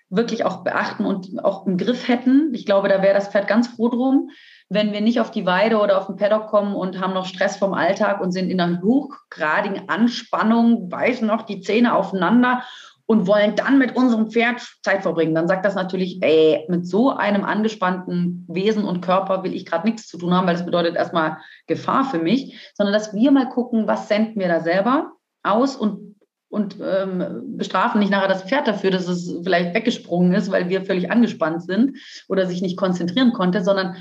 [0.09, 3.67] wirklich auch beachten und auch im Griff hätten, ich glaube, da wäre das Pferd ganz
[3.67, 4.29] froh drum
[4.69, 7.58] wenn wir nicht auf die Weide oder auf den Paddock kommen und haben noch Stress
[7.58, 12.63] vom Alltag und sind in einer hochgradigen Anspannung, beißen noch die Zähne aufeinander
[13.06, 17.12] und wollen dann mit unserem Pferd Zeit verbringen, dann sagt das natürlich, ey, mit so
[17.12, 20.95] einem angespannten Wesen und Körper will ich gerade nichts zu tun haben, weil das bedeutet
[20.95, 25.12] erstmal Gefahr für mich, sondern dass wir mal gucken, was senden wir da selber
[25.43, 26.15] aus und,
[26.47, 30.86] und ähm, bestrafen nicht nachher das Pferd dafür, dass es vielleicht weggesprungen ist, weil wir
[30.86, 31.97] völlig angespannt sind
[32.30, 33.97] oder sich nicht konzentrieren konnte, sondern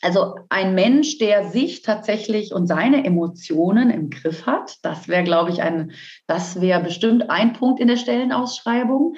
[0.00, 5.50] also ein Mensch, der sich tatsächlich und seine Emotionen im Griff hat, das wäre, glaube
[5.50, 5.92] ich, ein,
[6.26, 9.16] das wäre bestimmt ein Punkt in der Stellenausschreibung.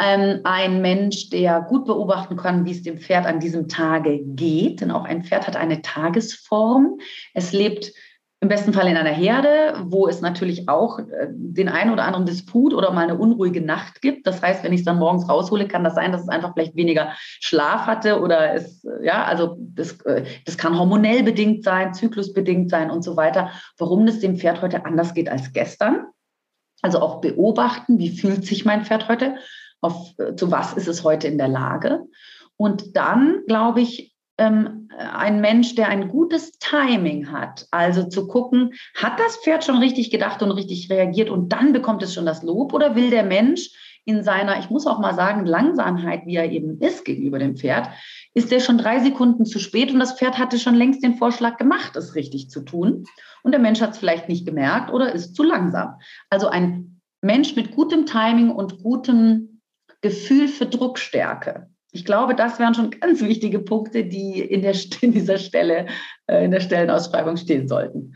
[0.00, 4.80] Ähm, ein Mensch, der gut beobachten kann, wie es dem Pferd an diesem Tage geht,
[4.80, 6.98] denn auch ein Pferd hat eine Tagesform.
[7.34, 7.92] Es lebt
[8.42, 12.26] im besten Fall in einer Herde, wo es natürlich auch äh, den einen oder anderen
[12.26, 14.26] Disput oder mal eine unruhige Nacht gibt.
[14.26, 16.74] Das heißt, wenn ich es dann morgens raushole, kann das sein, dass es einfach vielleicht
[16.74, 21.94] weniger Schlaf hatte oder es, äh, ja, also das, äh, das kann hormonell bedingt sein,
[21.94, 23.50] zyklusbedingt sein und so weiter.
[23.78, 26.06] Warum das dem Pferd heute anders geht als gestern.
[26.82, 29.36] Also auch beobachten, wie fühlt sich mein Pferd heute,
[29.80, 32.00] auf, zu was ist es heute in der Lage.
[32.56, 37.66] Und dann, glaube ich, ähm, ein Mensch, der ein gutes Timing hat.
[37.70, 42.02] Also zu gucken, hat das Pferd schon richtig gedacht und richtig reagiert und dann bekommt
[42.02, 43.70] es schon das Lob oder will der Mensch
[44.04, 47.88] in seiner, ich muss auch mal sagen, Langsamkeit, wie er eben ist gegenüber dem Pferd,
[48.34, 51.56] ist er schon drei Sekunden zu spät und das Pferd hatte schon längst den Vorschlag
[51.56, 53.04] gemacht, es richtig zu tun.
[53.44, 55.98] Und der Mensch hat es vielleicht nicht gemerkt oder ist zu langsam.
[56.30, 59.60] Also ein Mensch mit gutem Timing und gutem
[60.00, 65.12] Gefühl für Druckstärke ich glaube, das wären schon ganz wichtige Punkte, die in, der, in
[65.12, 65.86] dieser Stelle,
[66.26, 68.14] äh, in der Stellenausschreibung stehen sollten.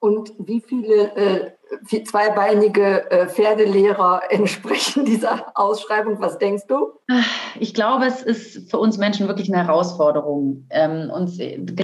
[0.00, 6.20] Und wie viele äh, zweibeinige äh, Pferdelehrer entsprechen dieser Ausschreibung?
[6.20, 6.92] Was denkst du?
[7.58, 11.38] Ich glaube, es ist für uns Menschen wirklich eine Herausforderung, ähm, uns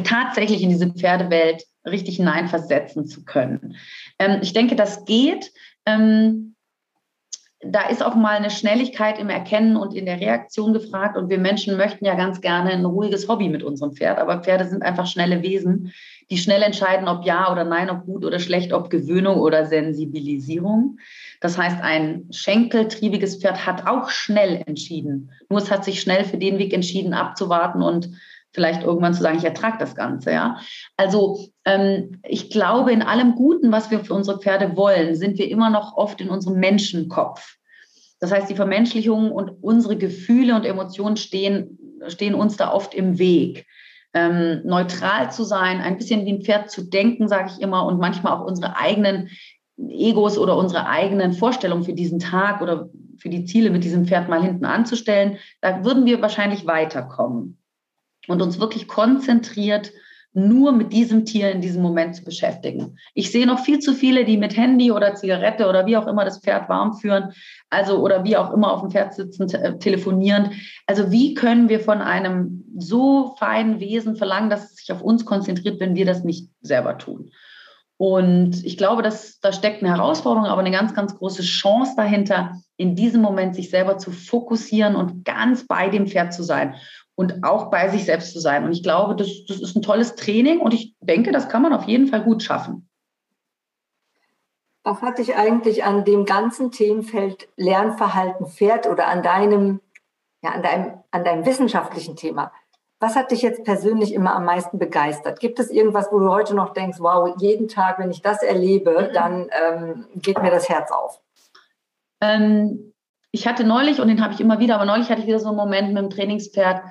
[0.04, 3.76] tatsächlich in diese Pferdewelt richtig hineinversetzen zu können.
[4.18, 5.50] Ähm, ich denke, das geht.
[5.86, 6.49] Ähm,
[7.62, 11.16] da ist auch mal eine Schnelligkeit im Erkennen und in der Reaktion gefragt.
[11.18, 14.18] Und wir Menschen möchten ja ganz gerne ein ruhiges Hobby mit unserem Pferd.
[14.18, 15.92] Aber Pferde sind einfach schnelle Wesen,
[16.30, 20.98] die schnell entscheiden, ob ja oder nein, ob gut oder schlecht, ob Gewöhnung oder Sensibilisierung.
[21.40, 25.30] Das heißt, ein schenkeltriebiges Pferd hat auch schnell entschieden.
[25.50, 28.10] Nur es hat sich schnell für den Weg entschieden, abzuwarten und
[28.52, 30.58] vielleicht irgendwann zu sagen, ich ertrage das Ganze, ja.
[30.96, 35.48] Also ähm, ich glaube, in allem Guten, was wir für unsere Pferde wollen, sind wir
[35.48, 37.56] immer noch oft in unserem Menschenkopf.
[38.18, 43.18] Das heißt, die Vermenschlichung und unsere Gefühle und Emotionen stehen, stehen uns da oft im
[43.18, 43.66] Weg.
[44.12, 48.00] Ähm, neutral zu sein, ein bisschen wie ein Pferd zu denken, sage ich immer, und
[48.00, 49.30] manchmal auch unsere eigenen
[49.78, 54.28] Egos oder unsere eigenen Vorstellungen für diesen Tag oder für die Ziele mit diesem Pferd
[54.28, 57.59] mal hinten anzustellen, da würden wir wahrscheinlich weiterkommen
[58.30, 59.92] und uns wirklich konzentriert
[60.32, 62.96] nur mit diesem Tier in diesem Moment zu beschäftigen.
[63.14, 66.24] Ich sehe noch viel zu viele, die mit Handy oder Zigarette oder wie auch immer
[66.24, 67.32] das Pferd warm führen,
[67.68, 70.52] also oder wie auch immer auf dem Pferd sitzen, te telefonieren.
[70.86, 75.24] Also wie können wir von einem so feinen Wesen verlangen, dass es sich auf uns
[75.24, 77.30] konzentriert, wenn wir das nicht selber tun?
[77.96, 82.54] Und ich glaube, dass da steckt eine Herausforderung, aber eine ganz, ganz große Chance dahinter,
[82.78, 86.76] in diesem Moment sich selber zu fokussieren und ganz bei dem Pferd zu sein
[87.20, 88.64] und auch bei sich selbst zu sein.
[88.64, 91.74] Und ich glaube, das, das ist ein tolles Training und ich denke, das kann man
[91.74, 92.88] auf jeden Fall gut schaffen.
[94.84, 99.80] Was hat dich eigentlich an dem ganzen Themenfeld Lernverhalten Pferd oder an deinem,
[100.42, 102.52] ja, an deinem, an deinem wissenschaftlichen Thema?
[103.00, 105.40] Was hat dich jetzt persönlich immer am meisten begeistert?
[105.40, 109.08] Gibt es irgendwas, wo du heute noch denkst, wow, jeden Tag, wenn ich das erlebe,
[109.10, 109.12] mhm.
[109.12, 111.20] dann ähm, geht mir das Herz auf?
[112.22, 112.94] Ähm,
[113.30, 115.48] ich hatte neulich, und den habe ich immer wieder, aber neulich hatte ich wieder so
[115.48, 116.82] einen Moment mit dem Trainingspferd,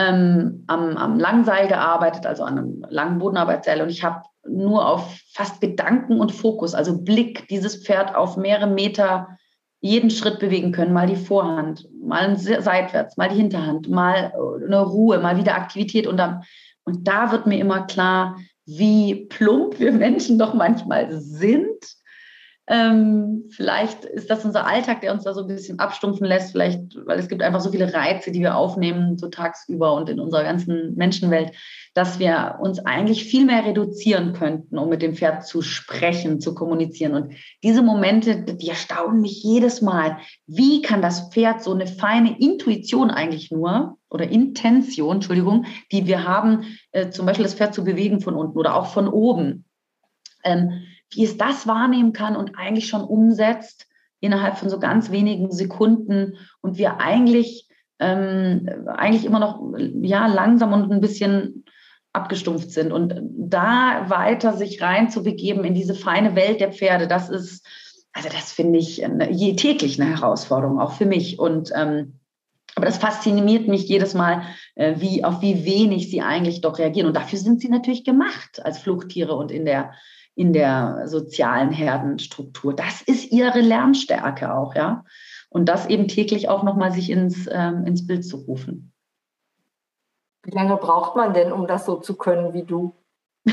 [0.00, 3.82] ähm, am, am Langseil gearbeitet, also an einem langen Bodenarbeitsseil.
[3.82, 8.66] Und ich habe nur auf fast Gedanken und Fokus, also Blick, dieses Pferd auf mehrere
[8.66, 9.28] Meter
[9.80, 10.94] jeden Schritt bewegen können.
[10.94, 14.32] Mal die Vorhand, mal seitwärts, mal die Hinterhand, mal
[14.66, 16.06] eine Ruhe, mal wieder Aktivität.
[16.06, 16.42] Und, dann,
[16.84, 21.99] und da wird mir immer klar, wie plump wir Menschen doch manchmal sind
[22.66, 26.80] ähm, vielleicht ist das unser Alltag, der uns da so ein bisschen abstumpfen lässt, vielleicht,
[27.04, 30.44] weil es gibt einfach so viele Reize, die wir aufnehmen, so tagsüber und in unserer
[30.44, 31.52] ganzen Menschenwelt,
[31.94, 36.54] dass wir uns eigentlich viel mehr reduzieren könnten, um mit dem Pferd zu sprechen, zu
[36.54, 37.14] kommunizieren.
[37.14, 40.18] Und diese Momente, die erstaunen mich jedes Mal.
[40.46, 46.24] Wie kann das Pferd so eine feine Intuition eigentlich nur oder Intention, Entschuldigung, die wir
[46.24, 49.64] haben, äh, zum Beispiel das Pferd zu bewegen von unten oder auch von oben.
[50.44, 53.86] Ähm, wie es das wahrnehmen kann und eigentlich schon umsetzt
[54.20, 57.68] innerhalb von so ganz wenigen Sekunden und wir eigentlich,
[57.98, 61.64] ähm, eigentlich immer noch ja, langsam und ein bisschen
[62.12, 62.92] abgestumpft sind.
[62.92, 67.66] Und da weiter sich reinzubegeben in diese feine Welt der Pferde, das ist,
[68.12, 71.38] also das finde ich je täglich eine Herausforderung, auch für mich.
[71.38, 72.20] Und ähm,
[72.76, 74.42] aber das fasziniert mich jedes Mal,
[74.74, 77.08] äh, wie, auf wie wenig sie eigentlich doch reagieren.
[77.08, 79.92] Und dafür sind sie natürlich gemacht als Fluchttiere und in der,
[80.34, 82.74] in der sozialen Herdenstruktur.
[82.74, 85.04] Das ist ihre Lernstärke auch, ja.
[85.48, 88.92] Und das eben täglich auch nochmal sich ins, ähm, ins Bild zu rufen.
[90.42, 92.94] Wie lange braucht man denn, um das so zu können wie du?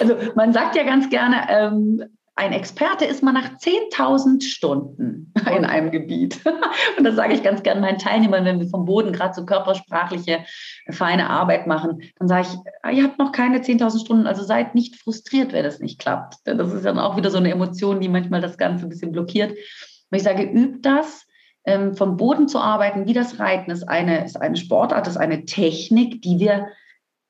[0.00, 5.64] also man sagt ja ganz gerne, ähm, ein Experte ist man nach 10.000 Stunden in
[5.64, 6.38] einem Gebiet.
[6.98, 10.44] Und das sage ich ganz gerne meinen Teilnehmern, wenn wir vom Boden gerade so körpersprachliche,
[10.90, 14.74] feine Arbeit machen, dann sage ich, ah, ihr habt noch keine 10.000 Stunden, also seid
[14.74, 16.36] nicht frustriert, wenn es nicht klappt.
[16.44, 19.52] Das ist dann auch wieder so eine Emotion, die manchmal das Ganze ein bisschen blockiert.
[19.52, 21.26] Und ich sage, übt das,
[21.64, 25.46] ähm, vom Boden zu arbeiten, wie das Reiten ist eine, ist eine Sportart, ist eine
[25.46, 26.68] Technik, die wir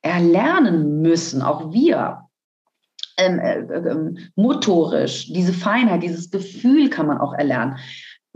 [0.02, 2.25] erlernen müssen, auch wir.
[3.18, 7.78] Ähm, äh, äh, motorisch, diese Feinheit, dieses Gefühl kann man auch erlernen.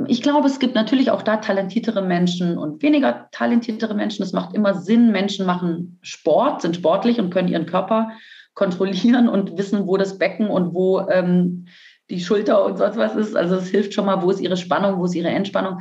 [0.07, 4.23] Ich glaube, es gibt natürlich auch da talentiertere Menschen und weniger talentiertere Menschen.
[4.23, 5.13] Es macht immer Sinn.
[5.13, 8.13] Menschen machen Sport, sind sportlich und können ihren Körper
[8.55, 11.67] kontrollieren und wissen, wo das Becken und wo ähm,
[12.09, 13.37] die Schulter und sonst was ist.
[13.37, 15.81] Also es hilft schon mal, wo ist ihre Spannung, wo ist ihre Entspannung.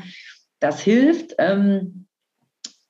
[0.60, 1.36] Das hilft.
[1.38, 2.06] Ähm,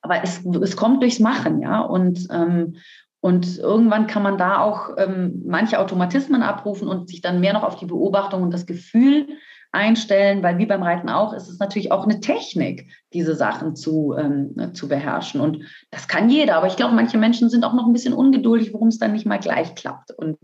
[0.02, 1.82] aber es, es kommt durchs Machen, ja.
[1.82, 2.78] Und, ähm,
[3.22, 7.64] und irgendwann kann man da auch ähm, manche Automatismen abrufen und sich dann mehr noch
[7.64, 9.28] auf die Beobachtung und das Gefühl
[9.72, 14.16] einstellen, weil wie beim Reiten auch, ist es natürlich auch eine Technik, diese Sachen zu,
[14.18, 15.42] ähm, zu beherrschen.
[15.42, 18.74] Und das kann jeder, aber ich glaube, manche Menschen sind auch noch ein bisschen ungeduldig,
[18.74, 20.12] warum es dann nicht mal gleich klappt.
[20.12, 20.38] Und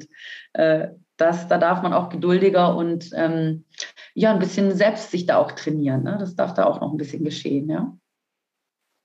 [0.53, 3.65] äh, das, da darf man auch geduldiger und ähm,
[4.13, 6.03] ja, ein bisschen selbst sich da auch trainieren.
[6.03, 6.17] Ne?
[6.19, 7.97] Das darf da auch noch ein bisschen geschehen, ja.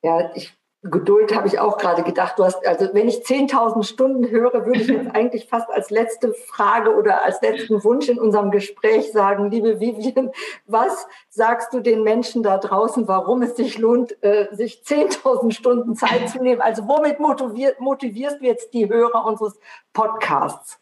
[0.03, 2.39] Ja, ich Geduld habe ich auch gerade gedacht.
[2.39, 6.33] Du hast, also wenn ich 10.000 Stunden höre, würde ich jetzt eigentlich fast als letzte
[6.33, 10.31] Frage oder als letzten Wunsch in unserem Gespräch sagen, liebe Vivian,
[10.67, 15.97] was sagst du den Menschen da draußen, warum es sich lohnt, äh, sich 10.000 Stunden
[15.97, 16.63] Zeit zu nehmen?
[16.63, 19.61] Also womit motivierst du jetzt die Hörer unseres
[19.93, 20.79] Podcasts?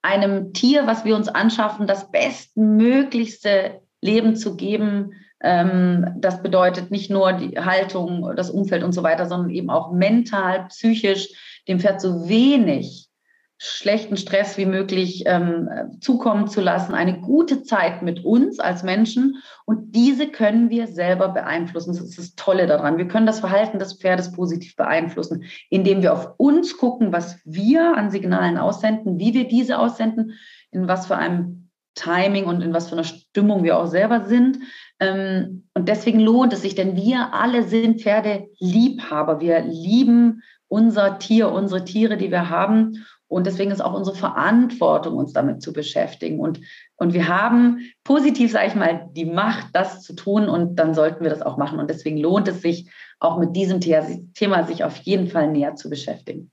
[0.00, 5.12] Einem Tier, was wir uns anschaffen, das bestmöglichste Leben zu geben,
[5.44, 10.66] das bedeutet nicht nur die Haltung, das Umfeld und so weiter, sondern eben auch mental,
[10.68, 11.28] psychisch
[11.68, 13.10] dem Pferd so wenig
[13.58, 15.68] schlechten Stress wie möglich ähm,
[16.00, 21.28] zukommen zu lassen, eine gute Zeit mit uns als Menschen und diese können wir selber
[21.28, 21.92] beeinflussen.
[21.92, 22.98] Das ist das Tolle daran.
[22.98, 27.96] Wir können das Verhalten des Pferdes positiv beeinflussen, indem wir auf uns gucken, was wir
[27.96, 30.32] an Signalen aussenden, wie wir diese aussenden,
[30.70, 34.58] in was für einem Timing und in was für einer Stimmung wir auch selber sind.
[35.00, 39.40] Ähm, und deswegen lohnt es sich, denn wir alle sind Pferdeliebhaber.
[39.40, 43.04] Wir lieben unser Tier, unsere Tiere, die wir haben.
[43.26, 46.38] Und deswegen ist auch unsere Verantwortung, uns damit zu beschäftigen.
[46.38, 46.60] Und,
[46.96, 50.48] und wir haben positiv, sage ich mal, die Macht, das zu tun.
[50.48, 51.80] Und dann sollten wir das auch machen.
[51.80, 55.88] Und deswegen lohnt es sich, auch mit diesem Thema sich auf jeden Fall näher zu
[55.88, 56.50] beschäftigen.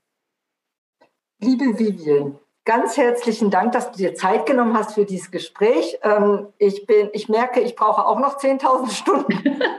[1.40, 6.00] Liebe Vivian, ganz herzlichen Dank, dass du dir Zeit genommen hast für dieses Gespräch.
[6.04, 9.62] Ähm, ich, bin, ich merke, ich brauche auch noch 10.000 Stunden.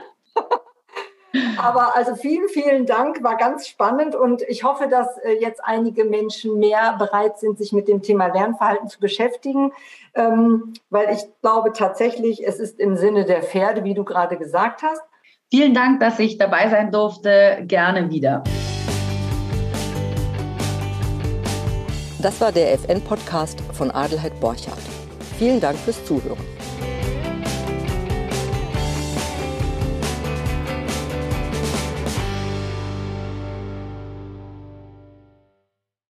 [1.57, 6.05] Aber also vielen, vielen Dank, war ganz spannend und ich hoffe, dass äh, jetzt einige
[6.05, 9.71] Menschen mehr bereit sind, sich mit dem Thema Lernverhalten zu beschäftigen,
[10.13, 14.83] ähm, weil ich glaube tatsächlich, es ist im Sinne der Pferde, wie du gerade gesagt
[14.83, 15.01] hast.
[15.49, 17.63] Vielen Dank, dass ich dabei sein durfte.
[17.63, 18.43] Gerne wieder.
[22.23, 24.79] Das war der FN-Podcast von Adelheid Borchardt.
[25.37, 26.39] Vielen Dank fürs Zuhören.